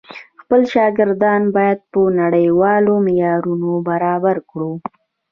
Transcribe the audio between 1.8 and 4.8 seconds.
په نړيوالو معيارونو برابر کړو.